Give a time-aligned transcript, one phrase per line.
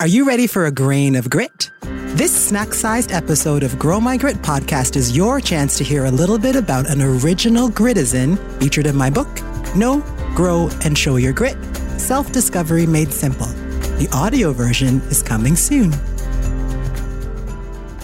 [0.00, 1.72] Are you ready for a grain of grit?
[1.82, 6.10] This snack sized episode of Grow My Grit podcast is your chance to hear a
[6.10, 9.26] little bit about an original gritizen featured in my book,
[9.74, 9.98] Know,
[10.36, 11.56] Grow, and Show Your Grit
[11.98, 13.48] Self Discovery Made Simple.
[13.98, 15.92] The audio version is coming soon.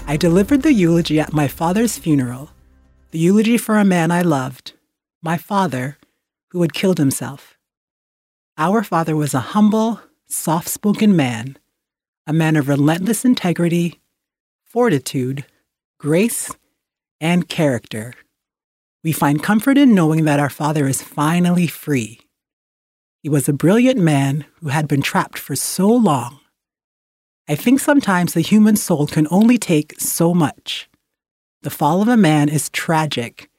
[0.08, 2.50] I delivered the eulogy at my father's funeral,
[3.12, 4.72] the eulogy for a man I loved,
[5.22, 5.98] my father,
[6.50, 7.56] who had killed himself.
[8.58, 11.56] Our father was a humble, soft spoken man
[12.26, 14.00] a man of relentless integrity,
[14.62, 15.44] fortitude,
[15.98, 16.50] grace,
[17.20, 18.14] and character.
[19.02, 22.20] We find comfort in knowing that our Father is finally free.
[23.22, 26.40] He was a brilliant man who had been trapped for so long.
[27.46, 30.88] I think sometimes the human soul can only take so much.
[31.62, 33.50] The fall of a man is tragic,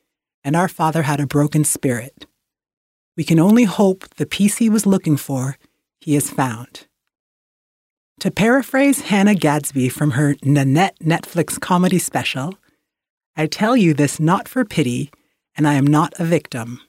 [0.43, 2.25] and our Father had a broken spirit.
[3.15, 5.57] We can only hope the peace he was looking for,
[5.99, 6.87] he has found.
[8.21, 12.57] To paraphrase Hannah Gadsby from her Nanette Netflix comedy special,
[13.35, 15.11] I tell you this not for pity,
[15.57, 16.79] and I am not a victim.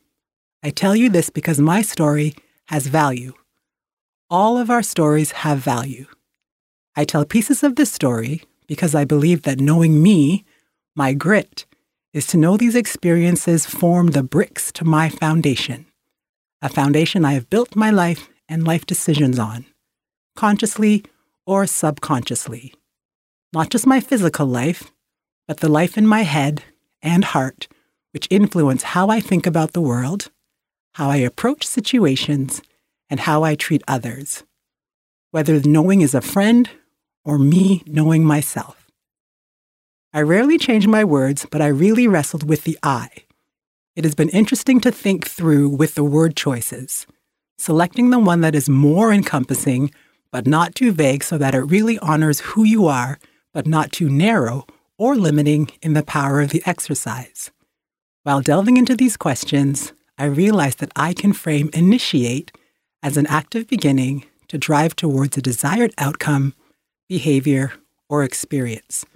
[0.62, 2.34] I tell you this because my story
[2.66, 3.32] has value.
[4.30, 6.06] All of our stories have value.
[6.94, 10.44] I tell pieces of this story because I believe that knowing me,
[10.94, 11.66] my grit,
[12.12, 15.86] is to know these experiences form the bricks to my foundation,
[16.62, 19.66] a foundation I have built my life and life decisions on,
[20.36, 21.04] consciously
[21.46, 22.74] or subconsciously.
[23.52, 24.90] Not just my physical life,
[25.46, 26.64] but the life in my head
[27.00, 27.68] and heart,
[28.12, 30.30] which influence how I think about the world,
[30.94, 32.60] how I approach situations,
[33.08, 34.42] and how I treat others,
[35.30, 36.68] whether knowing is a friend
[37.24, 38.90] or me knowing myself.
[40.12, 43.10] I rarely change my words, but I really wrestled with the I.
[43.94, 47.06] It has been interesting to think through with the word choices,
[47.58, 49.92] selecting the one that is more encompassing
[50.36, 53.18] but not too vague so that it really honors who you are,
[53.54, 54.66] but not too narrow
[54.98, 57.50] or limiting in the power of the exercise.
[58.22, 62.52] While delving into these questions, I realized that I can frame initiate
[63.02, 66.52] as an active beginning to drive towards a desired outcome,
[67.08, 67.72] behavior,
[68.06, 69.06] or experience.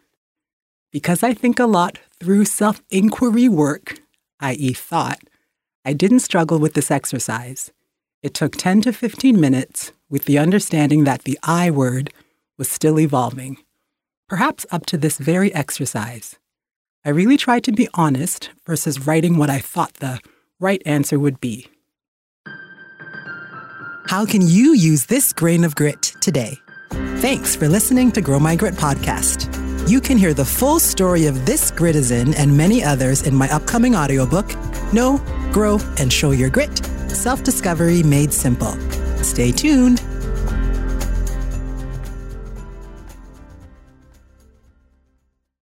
[0.91, 4.01] Because I think a lot through self inquiry work,
[4.41, 5.21] i.e., thought,
[5.85, 7.73] I didn't struggle with this exercise.
[8.23, 12.13] It took 10 to 15 minutes with the understanding that the I word
[12.59, 13.57] was still evolving,
[14.29, 16.37] perhaps up to this very exercise.
[17.03, 20.21] I really tried to be honest versus writing what I thought the
[20.59, 21.69] right answer would be.
[24.09, 26.59] How can you use this grain of grit today?
[27.21, 29.49] Thanks for listening to Grow My Grit podcast.
[29.89, 33.97] You can hear the full story of this gritizen and many others in my upcoming
[33.97, 34.47] audiobook,
[34.93, 35.19] Know,
[35.53, 38.77] Grow, and Show Your Grit Self Discovery Made Simple.
[39.23, 40.10] Stay tuned.